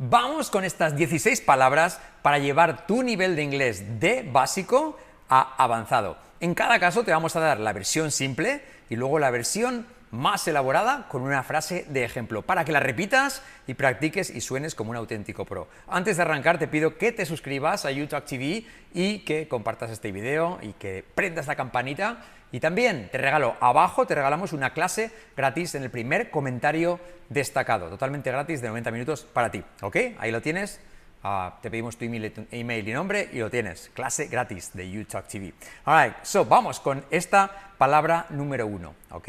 [0.00, 4.96] Vamos con estas 16 palabras para llevar tu nivel de inglés de básico
[5.28, 6.16] a avanzado.
[6.38, 10.46] En cada caso te vamos a dar la versión simple y luego la versión más
[10.46, 14.90] elaborada con una frase de ejemplo, para que la repitas y practiques y suenes como
[14.90, 15.66] un auténtico pro.
[15.88, 20.12] Antes de arrancar te pido que te suscribas a YouTube TV y que compartas este
[20.12, 25.10] video y que prendas la campanita y también te regalo abajo, te regalamos una clase
[25.36, 29.96] gratis en el primer comentario destacado, totalmente gratis de 90 minutos para ti, ¿ok?
[30.18, 30.80] Ahí lo tienes.
[31.22, 33.90] Ah, te pedimos tu email, y nombre y lo tienes.
[33.92, 35.52] Clase gratis de YouTube TV.
[35.84, 39.28] Alright, so vamos con esta palabra número uno, ¿ok?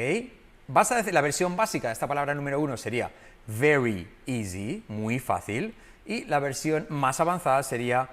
[0.67, 3.09] Vas a decir, la versión básica de esta palabra número uno sería
[3.47, 5.73] very easy, muy fácil,
[6.05, 8.08] y la versión más avanzada sería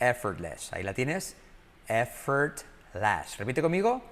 [0.00, 0.72] effortless.
[0.72, 1.36] Ahí la tienes,
[1.86, 3.38] effortless.
[3.38, 4.02] Repite conmigo,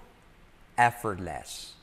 [0.76, 1.76] effortless.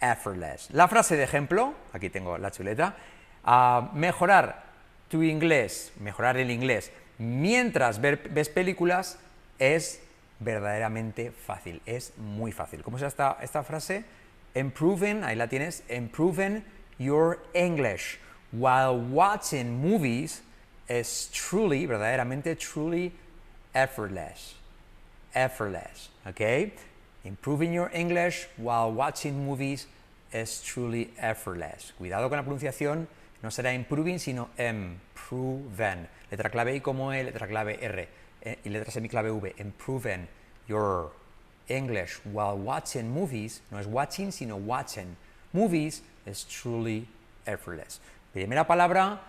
[0.00, 0.70] Effortless.
[0.72, 2.94] La frase de ejemplo, aquí tengo la chuleta,
[3.44, 4.64] uh, mejorar
[5.08, 9.18] tu inglés, mejorar el inglés mientras ves películas
[9.58, 10.00] es
[10.38, 12.82] verdaderamente fácil, es muy fácil.
[12.82, 14.04] ¿Cómo se esta, esta frase?
[14.54, 16.64] improving, ahí la tienes, improving
[16.98, 18.18] your English
[18.52, 20.42] while watching movies
[20.88, 23.12] is truly, verdaderamente, truly
[23.74, 24.54] effortless.
[25.34, 26.72] Effortless, okay?
[27.24, 29.86] Improving your English while watching movies
[30.32, 31.92] is truly effortless.
[31.98, 33.08] Cuidado con la pronunciación,
[33.42, 36.08] no será improving, sino improving.
[36.30, 38.08] Letra clave I como E, letra clave R
[38.42, 39.54] eh, y letra semiclave V.
[39.58, 40.28] Improving
[40.68, 41.10] your
[41.68, 45.16] English while watching movies, no es watching, sino watching
[45.52, 47.06] movies, is truly
[47.46, 48.00] effortless.
[48.32, 49.20] Primera palabra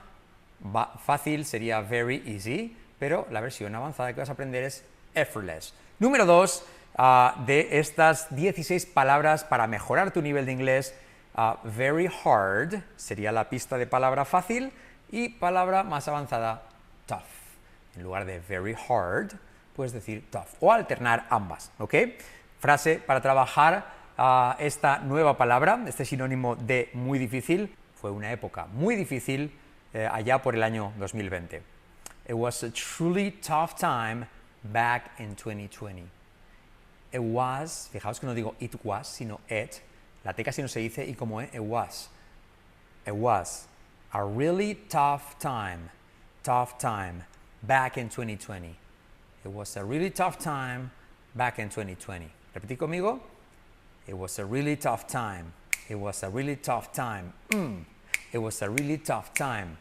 [1.06, 4.84] fácil sería very easy, pero la versión avanzada que vas a aprender es
[5.16, 5.74] effortless.
[6.00, 6.64] Número dos,
[6.98, 10.96] ah, de estas 16 palabras para mejorar tu nivel de inglés,
[11.36, 14.72] ah, very hard sería la pista de palabra fácil
[15.12, 16.64] y palabra más avanzada,
[17.06, 17.22] tough.
[17.96, 19.34] En lugar de very hard,
[19.76, 21.96] puedes decir tough o alternar ambas, ¿ok?
[22.60, 23.86] Frase para trabajar
[24.18, 29.52] uh, esta nueva palabra, este sinónimo de muy difícil, fue una época muy difícil
[29.94, 31.62] eh, allá por el año 2020.
[32.28, 34.28] It was a truly tough time
[34.64, 36.19] back in 2020.
[37.12, 39.82] It was, fijaos que no digo it was, sino it.
[40.24, 42.10] La T casi no se dice y como es, it was.
[43.06, 43.68] It was
[44.14, 45.90] a really tough time,
[46.44, 47.24] tough time
[47.64, 48.76] back in 2020.
[49.44, 50.92] It was a really tough time
[51.36, 52.30] back in 2020.
[52.56, 53.20] Repetí conmigo.
[54.08, 55.54] It was a really tough time.
[55.88, 57.34] It was a really tough time.
[57.50, 57.86] Mm.
[58.32, 59.78] It was a really tough time.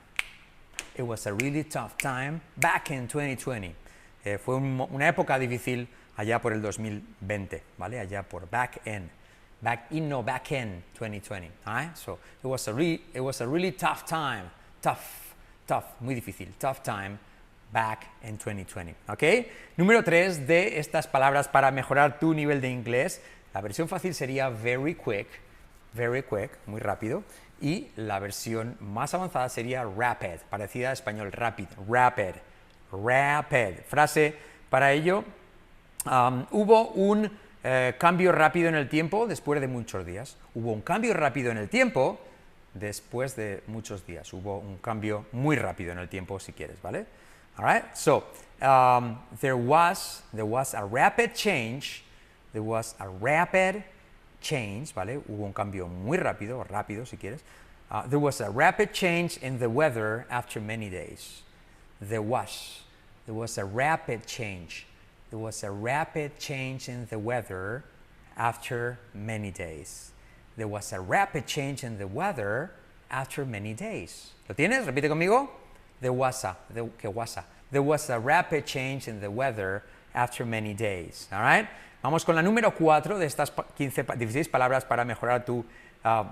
[0.95, 3.75] It was a really tough time back in 2020.
[4.25, 5.87] Eh, fue un, una época difícil
[6.19, 8.01] allá por el 2020, ¿vale?
[8.01, 9.09] Allá por back in.
[9.61, 11.51] Back in, no, back in 2020.
[11.65, 11.97] Right?
[11.97, 14.51] So it was, a it was a really tough time.
[14.83, 15.35] Tough,
[15.67, 16.49] tough, muy difícil.
[16.59, 17.19] Tough time
[17.73, 18.95] back in 2020.
[19.09, 19.23] ¿Ok?
[19.77, 23.21] Número 3 de estas palabras para mejorar tu nivel de inglés.
[23.55, 25.29] La versión fácil sería very quick,
[25.95, 27.23] very quick, muy rápido.
[27.61, 32.35] Y la versión más avanzada sería rapid, parecida a español rapid, rapid,
[32.93, 33.81] rapid.
[33.87, 34.37] Frase
[34.71, 35.25] para ello,
[36.09, 37.31] um, hubo un
[37.65, 40.37] eh, cambio rápido en el tiempo después de muchos días.
[40.55, 42.19] Hubo un cambio rápido en el tiempo
[42.75, 44.33] después de muchos días.
[44.33, 47.07] Hubo un cambio muy rápido en el tiempo, si quieres, ¿vale?
[47.57, 47.85] All right.
[47.95, 48.25] So
[48.63, 52.05] um, there was there was a rapid change.
[52.53, 53.83] There was a rapid
[54.41, 55.21] change, ¿vale?
[55.29, 57.41] Hubo un cambio muy rápido, rápido si quieres.
[57.91, 61.43] Uh, there was a rapid change in the weather after many days.
[62.01, 62.83] There was.
[63.27, 64.87] There was a rapid change.
[65.31, 67.85] There was a rapid change in the weather
[68.37, 70.13] after many days.
[70.57, 72.71] There was a rapid change in the weather
[73.11, 74.33] after many days.
[74.49, 74.87] ¿Lo tienes?
[74.87, 75.49] Repite conmigo.
[76.01, 79.83] there was a, there, que was a, there was a rapid change in the weather
[80.15, 81.29] after many days.
[81.33, 81.69] All right?
[82.03, 85.65] Vamos con la número 4 de estas 15, 16 palabras para mejorar tu
[86.05, 86.25] uh,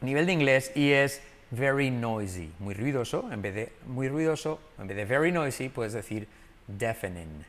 [0.00, 1.20] nivel de inglés y es
[1.50, 5.92] very noisy, muy ruidoso, en vez de muy ruidoso, en vez de very noisy puedes
[5.92, 6.26] decir
[6.66, 7.44] deafening,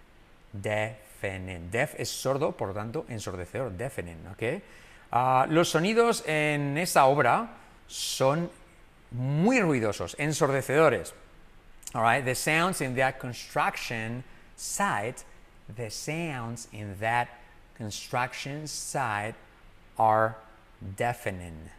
[0.62, 1.70] deafening.
[1.72, 4.62] Deaf es sordo, por lo tanto, ensordecedor, deafening, ¿ok?
[5.12, 7.50] Uh, los sonidos en esa obra
[7.88, 8.50] son
[9.12, 11.14] muy ruidosos, ensordecedores.
[11.96, 14.24] All right, the sounds in that construction
[14.56, 15.24] site,
[15.76, 17.30] the sounds in that
[17.78, 19.36] construction site
[19.98, 20.36] are
[20.98, 21.70] deafening.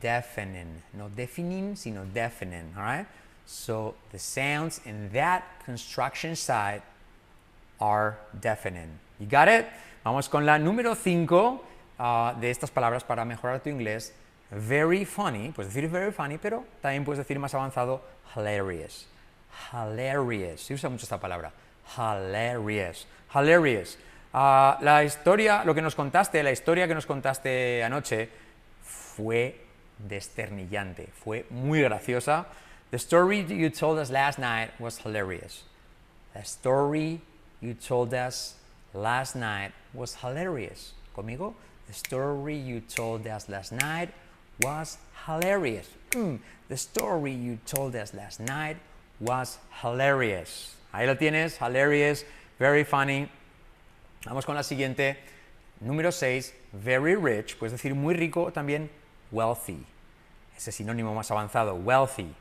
[0.00, 0.82] Deafening.
[0.94, 2.72] No deafening, sino deafening.
[2.76, 3.06] All right?
[3.46, 6.82] So the sounds in that construction site
[7.80, 8.98] are deafening.
[9.18, 9.66] You got it?
[10.04, 11.64] Vamos con la número 5
[11.98, 14.12] uh, de estas palabras para mejorar tu inglés.
[14.50, 18.02] very funny, puedes decir very funny, pero también puedes decir más avanzado
[18.34, 19.06] hilarious.
[19.72, 20.60] Hilarious.
[20.60, 21.52] Se usa mucho esta palabra.
[21.96, 23.06] Hilarious.
[23.34, 23.98] Hilarious.
[24.32, 28.28] Ah, la historia, lo que nos contaste, la historia que nos contaste anoche
[28.82, 29.60] fue
[29.98, 32.46] desternillante, fue muy graciosa.
[32.90, 35.64] The story you told us last night was hilarious.
[36.32, 37.20] The story
[37.64, 38.54] you told us
[38.92, 40.92] last night was hilarious.
[41.16, 41.54] ¿Conmigo?
[41.86, 44.10] The story you told us last night
[44.62, 45.88] was hilarious.
[46.10, 46.38] Mm,
[46.68, 48.76] the story you told us last night
[49.18, 50.74] was hilarious.
[50.92, 52.24] Ahí lo tienes, hilarious,
[52.58, 53.28] very funny.
[54.26, 55.16] Vamos con la siguiente.
[55.84, 58.88] Número 6, very rich, puedes decir muy rico también,
[59.32, 59.84] wealthy.
[60.56, 62.32] Ese sinónimo más avanzado, wealthy.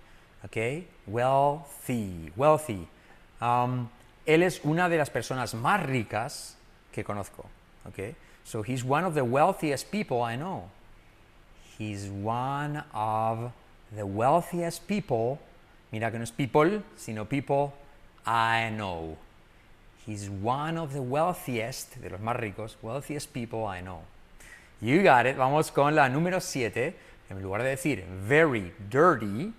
[0.43, 0.85] ¿Ok?
[1.07, 2.87] Wealthy, wealthy.
[3.41, 3.89] Um,
[4.25, 6.57] él es una de las personas más ricas
[6.91, 7.45] que conozco.
[7.87, 8.15] ¿Ok?
[8.43, 10.69] So he's one of the wealthiest people I know.
[11.77, 13.51] He's one of
[13.95, 15.39] the wealthiest people.
[15.91, 17.73] Mira que no es people, sino people
[18.25, 19.17] I know.
[20.05, 24.01] He's one of the wealthiest, de los más ricos, wealthiest people I know.
[24.81, 25.37] You got it.
[25.37, 26.93] Vamos con la número 7.
[27.29, 29.53] En lugar de decir very dirty,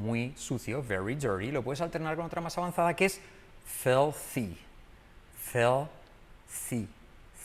[0.00, 3.20] muy sucio, very dirty, lo puedes alternar con otra más avanzada que es
[3.68, 4.56] filthy.
[5.36, 6.88] Filthy.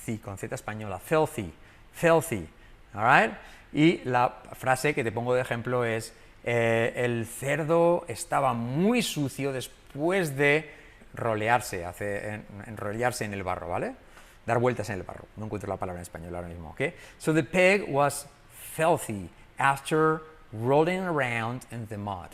[0.04, 1.00] Sí, con Z española.
[1.00, 1.54] Filthy.
[1.94, 2.48] Filthy.
[2.96, 3.38] All
[3.72, 9.52] Y la frase que te pongo de ejemplo es: eh, el cerdo estaba muy sucio
[9.52, 10.70] después de
[11.14, 13.96] rolearse, hace, enrollarse en el barro, ¿vale?
[14.46, 15.26] Dar vueltas en el barro.
[15.38, 16.82] No encuentro la palabra en español ahora mismo, ¿ok?
[17.18, 18.28] So the pig was
[18.76, 20.22] filthy after
[20.52, 22.30] rolling around in the mud.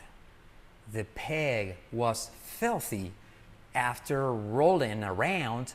[0.91, 3.13] The pig was filthy
[3.73, 5.73] after rolling around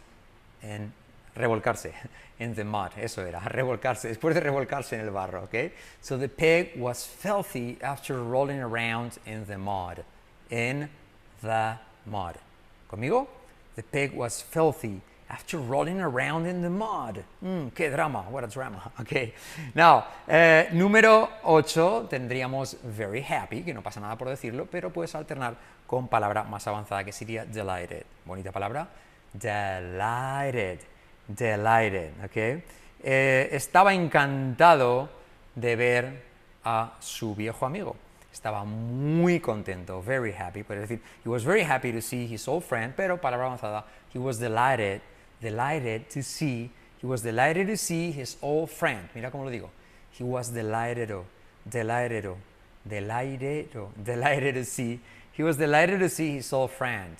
[0.62, 0.92] en
[1.36, 1.92] revolcarse
[2.38, 2.92] in the mud.
[2.96, 5.72] Eso era, revolcarse, después de revolcarse en el barro, okay?
[6.00, 10.04] So the pig was filthy after rolling around in the mud.
[10.50, 10.88] In
[11.42, 12.36] the mud.
[12.90, 13.26] ¿Conmigo?
[13.76, 17.24] The pig was filthy after rolling around in the mud.
[17.42, 18.24] Mm, ¡Qué drama!
[18.30, 18.92] What a drama.
[19.00, 19.34] Okay.
[19.74, 25.14] Now, eh, número 8 tendríamos very happy, que no pasa nada por decirlo, pero puedes
[25.14, 25.56] alternar
[25.86, 28.04] con palabra más avanzada que sería delighted.
[28.24, 28.88] Bonita palabra.
[29.32, 30.80] Delighted.
[31.28, 32.24] Delighted.
[32.24, 32.62] Okay.
[33.02, 35.08] Eh, estaba encantado
[35.54, 36.22] de ver
[36.64, 37.96] a su viejo amigo
[38.34, 42.64] estaba muy contento, very happy, puede decir, he was very happy to see his old
[42.64, 45.00] friend, pero palabra avanzada, he was delighted,
[45.44, 49.08] delighted to see, he was delighted to see his old friend.
[49.14, 49.70] Mira cómo lo digo.
[50.10, 51.12] He was delighted,
[51.68, 52.26] delighted,
[52.88, 53.68] delighted,
[54.02, 55.00] delighted to see,
[55.34, 57.16] he was delighted to see his old friend.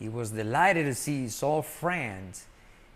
[0.00, 2.36] He was delighted to see his old friend.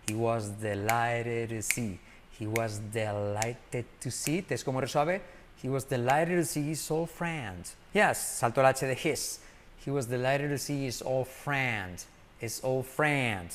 [0.09, 2.01] He was delighted to see.
[2.33, 4.45] He was delighted to see.
[4.51, 5.21] ¿Es como resuelve?
[5.62, 7.65] He was delighted to see his old friend.
[7.95, 9.39] Yes, salto el H de his.
[9.85, 12.03] He was delighted to see his old friend.
[12.39, 13.49] His old friend.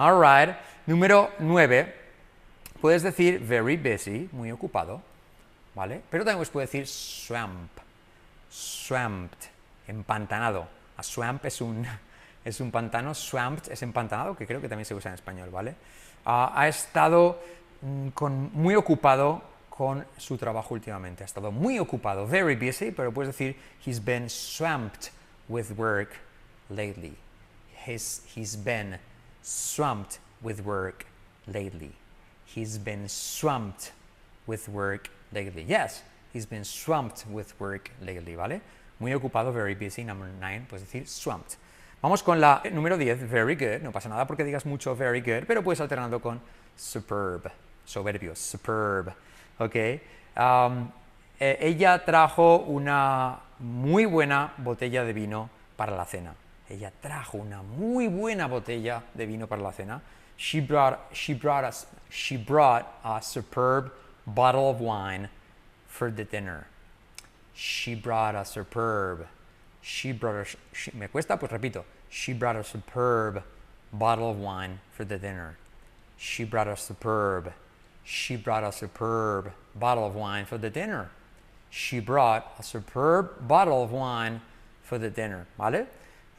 [0.00, 0.56] All right.
[0.86, 1.94] Número 9.
[2.80, 5.02] Puedes decir very busy, muy ocupado,
[5.74, 6.00] ¿vale?
[6.08, 7.70] Pero también puedes decir swamp.
[8.48, 9.36] Swamped,
[9.86, 10.66] empantanado.
[10.96, 11.86] A swamp es un,
[12.46, 15.72] es un pantano, swamped es empantanado, que creo que también se usa en español, ¿vale?
[16.24, 17.38] Uh, ha estado
[17.82, 21.24] mm, con, muy ocupado con su trabajo últimamente.
[21.24, 23.54] Ha estado muy ocupado, very busy, pero puedes decir
[23.84, 25.10] he's been swamped
[25.46, 26.12] with work
[26.70, 27.18] lately.
[27.86, 28.98] He's, he's been
[29.42, 31.06] swamped with work
[31.46, 31.92] lately.
[32.44, 33.92] He's been swamped
[34.46, 35.64] with work lately.
[35.66, 38.60] Yes, he's been swamped with work lately, ¿vale?
[38.98, 40.04] Muy ocupado, very busy.
[40.04, 41.56] Number nine, puedes decir swamped.
[42.02, 43.82] Vamos con la número 10, very good.
[43.82, 46.40] No pasa nada porque digas mucho very good, pero puedes alternando con
[46.76, 47.50] superb,
[47.84, 49.12] soberbio, superb.
[49.60, 49.76] ¿ok?
[50.36, 50.90] Um,
[51.38, 56.34] eh, ella trajo una muy buena botella de vino para la cena.
[56.70, 60.00] Ella trajo una muy buena botella de vino para la cena.
[60.36, 63.92] She brought, she brought, us, she brought a superb
[64.26, 65.28] bottle of wine
[65.86, 66.66] for the dinner.
[67.52, 69.26] She brought a superb.
[69.82, 71.84] She brought a, she, me cuesta, pues repito.
[72.08, 73.42] She brought a superb
[73.92, 75.56] bottle of wine for the dinner.
[76.16, 77.52] She brought a superb
[78.10, 81.10] she brought a superb bottle of wine for the dinner.
[81.70, 84.40] She brought a superb bottle of wine
[84.82, 85.46] for the dinner.
[85.56, 85.86] ¿Vale?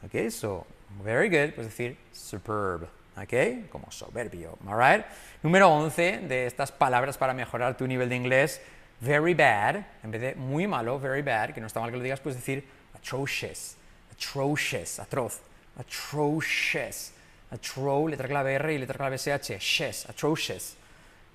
[0.04, 0.66] Ok, so,
[1.04, 2.88] very good, puedes decir superb.
[3.16, 4.58] Ok, como soberbio.
[4.66, 5.04] Alright.
[5.42, 8.60] Número 11 de estas palabras para mejorar tu nivel de inglés.
[9.00, 12.02] Very bad, en vez de muy malo, very bad, que no está mal que lo
[12.02, 13.76] digas, puedes decir atrocious.
[14.12, 15.40] Atrocious, atroz.
[15.78, 17.12] Atrocious.
[17.50, 19.58] Atro, letra clave R y letra clave SH.
[19.58, 20.76] Shes, atrocious.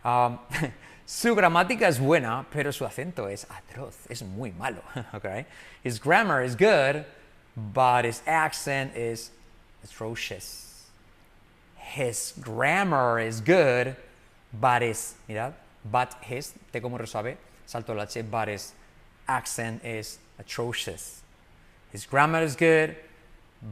[0.03, 0.39] Um,
[1.07, 4.81] Su gramática es buena, pero su acento es atroz, es muy malo.
[5.13, 5.45] okay?
[5.81, 7.05] His grammar is good,
[7.57, 9.31] but his accent is
[9.83, 10.85] atrocious.
[11.75, 13.95] His grammar is good,
[14.53, 15.53] but his, mirad,
[15.89, 18.73] but his, te como resuave, salto la H, but his
[19.27, 21.21] accent is atrocious.
[21.91, 22.95] His grammar is good,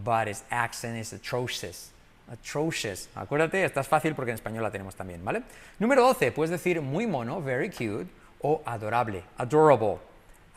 [0.04, 1.92] but his accent is atrocious.
[2.32, 3.08] Atrocious.
[3.16, 5.44] Acuérdate, esta es fácil porque en español la tenemos también, ¿vale?
[5.80, 8.08] Número 12, puedes decir muy mono, very cute,
[8.42, 10.00] o adorable, adorable,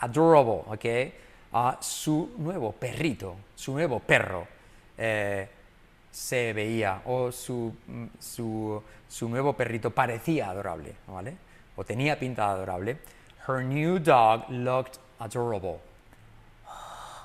[0.01, 1.13] adorable, ¿ok?
[1.53, 4.47] A su nuevo perrito, su nuevo perro,
[4.97, 5.49] eh,
[6.11, 11.37] se veía, o su, mm, su, su nuevo perrito parecía adorable, ¿vale?
[11.77, 12.99] O tenía pinta adorable.
[13.47, 15.79] Her new dog looked adorable.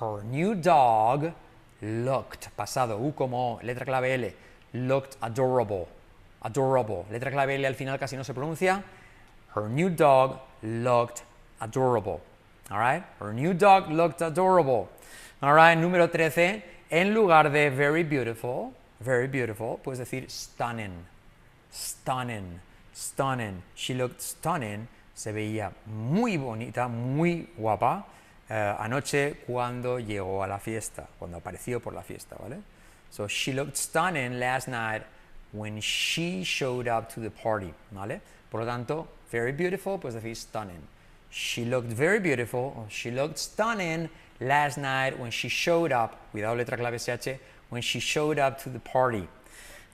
[0.00, 1.32] Her new dog
[1.80, 4.34] looked, pasado, U como letra clave L,
[4.72, 5.86] looked adorable,
[6.42, 8.82] adorable, letra clave L al final casi no se pronuncia.
[9.54, 11.22] Her new dog looked
[11.60, 12.20] adorable.
[12.70, 13.04] All right?
[13.18, 14.88] Her new dog looked adorable.
[15.42, 15.76] All right?
[15.76, 21.04] Número 13, en lugar de very beautiful, very beautiful, puedes decir stunning,
[21.70, 22.60] stunning,
[22.92, 23.62] stunning.
[23.74, 28.04] She looked stunning, se veía muy bonita, muy guapa.
[28.48, 32.62] Uh, anoche cuando llegó a la fiesta, cuando apareció por la fiesta, ¿vale?
[33.10, 35.02] So she looked stunning last night
[35.52, 38.20] when she showed up to the party, ¿vale?
[38.50, 40.82] Por lo tanto, very beautiful, pues decir stunning.
[41.36, 44.08] She looked very beautiful, she looked stunning
[44.40, 48.68] last night when she showed up, cuidado letra clave SH, when she showed up to
[48.70, 49.26] the party.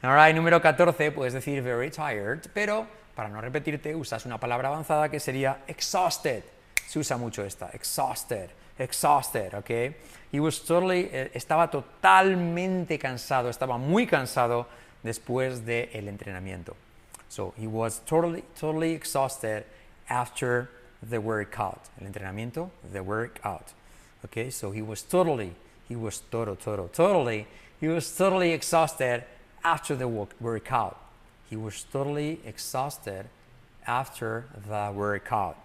[0.05, 5.11] Alright, número 14, puedes decir very tired, pero para no repetirte usas una palabra avanzada
[5.11, 6.43] que sería exhausted
[6.91, 9.95] se usa mucho esta, exhausted, exhausted, ¿ok?
[10.33, 14.67] He was totally, eh, estaba totalmente cansado, estaba muy cansado
[15.05, 16.75] después del entrenamiento.
[17.29, 19.65] So he was totally, totally exhausted
[20.09, 20.69] after
[21.03, 21.89] the workout.
[22.01, 23.73] El entrenamiento, the workout.
[24.25, 25.55] Okay, so he was totally,
[25.89, 27.47] he was total, total, totally,
[27.81, 29.25] he was totally exhausted
[29.65, 30.99] after the workout.
[31.49, 33.27] He was totally exhausted
[33.87, 35.57] after the workout.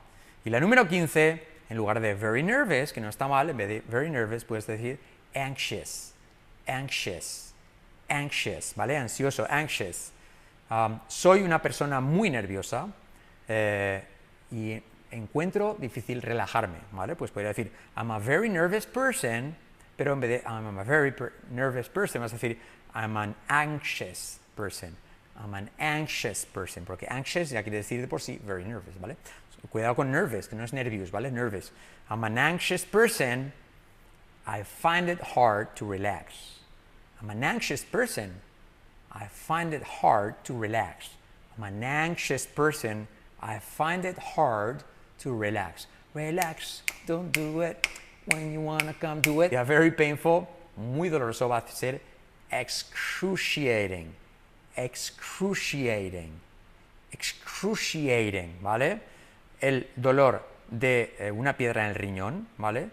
[0.46, 3.68] Y la número 15, en lugar de very nervous, que no está mal, en vez
[3.68, 4.98] de very nervous puedes decir
[5.36, 6.13] anxious,
[6.68, 7.54] anxious,
[8.10, 8.96] anxious, ¿vale?
[8.96, 10.12] Ansioso, anxious.
[10.70, 12.88] Um, soy una persona muy nerviosa
[13.48, 14.01] eh,
[14.51, 14.82] y
[15.16, 17.16] encuentro difícil relajarme, ¿vale?
[17.16, 19.56] Pues podría decir I'm a very nervous person,
[19.98, 21.14] pero en vez de I'm a very
[21.52, 22.58] nervous person, vas a decir
[22.94, 24.96] I'm an anxious person.
[25.38, 29.18] I'm an anxious person, porque anxious ya quiere decir de por sí very nervous, ¿vale?
[29.70, 31.32] Cuidado con nervous, que no es nervios, ¿vale?
[31.32, 31.72] Nervous.
[32.10, 33.52] I'm an anxious person.
[34.48, 36.60] I find it hard to relax.
[37.20, 38.42] I'm an anxious person.
[39.12, 41.10] I find it hard to relax.
[41.58, 43.08] I'm an anxious person.
[43.42, 44.84] I find it hard
[45.20, 45.88] to relax.
[46.14, 47.88] Relax, don't do it
[48.26, 49.52] when you want to come do it.
[49.52, 52.02] Yeah, very painful, muy doloroso va a ser
[52.52, 54.14] excruciating.
[54.78, 56.32] Excruciating.
[57.12, 59.00] Excruciating, ¿vale?
[59.62, 62.90] el dolor de eh, una piedra en el riñón, ¿vale?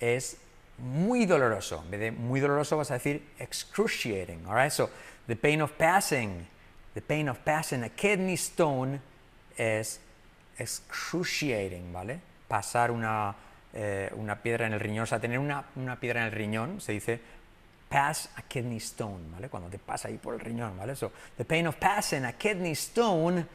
[0.00, 0.38] Es
[0.78, 1.82] muy doloroso.
[1.84, 4.90] En vez de muy doloroso vas a decir excruciating, all So,
[5.26, 6.46] the pain of passing,
[6.94, 9.00] the pain of passing a kidney stone
[9.56, 10.00] es
[10.58, 12.20] excruciating, ¿vale?
[12.48, 13.34] Pasar una,
[13.72, 16.80] eh, una piedra en el riñón, o sea, tener una, una, piedra en el riñón,
[16.80, 17.20] se dice
[17.88, 19.48] pass a kidney stone, ¿vale?
[19.48, 20.96] Cuando te pasa ahí por el riñón, ¿vale?
[20.96, 23.46] So, the pain of passing a kidney stone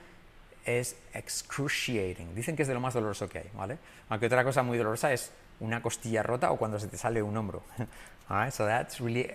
[0.65, 2.33] es excruciating.
[2.35, 3.77] Dicen que es de lo más doloroso que hay, ¿vale?
[4.09, 7.35] Aunque otra cosa muy dolorosa es una costilla rota o cuando se te sale un
[7.35, 7.63] hombro.
[8.29, 9.29] Alright, so that's really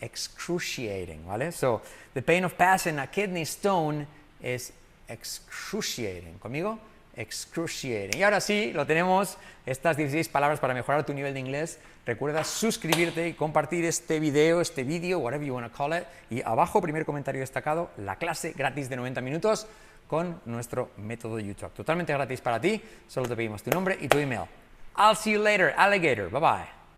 [0.00, 1.50] excruciating, ¿vale?
[1.52, 1.82] So
[2.14, 4.06] the pain of passing a kidney stone
[4.40, 4.72] is
[5.08, 6.38] excruciating.
[6.38, 6.78] ¿Conmigo?
[7.14, 8.18] Excruciating.
[8.18, 11.78] Y ahora sí, lo tenemos, estas 16 palabras para mejorar tu nivel de inglés.
[12.04, 16.04] Recuerda suscribirte y compartir este video, este vídeo, whatever you want to call it.
[16.30, 19.66] Y abajo, primer comentario destacado, la clase gratis de 90 minutos
[20.06, 21.72] con nuestro método YouTube.
[21.72, 24.44] Totalmente gratis para ti, solo te pedimos tu nombre y tu email.
[24.96, 26.30] I'll see you later, alligator.
[26.30, 26.75] Bye bye.